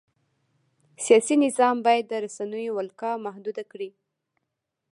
سیاسي 1.05 1.35
نظام 1.45 1.75
باید 1.85 2.05
د 2.07 2.13
رسنیو 2.25 2.75
ولکه 2.77 3.09
محدوده 3.25 3.63
کړي. 3.71 3.89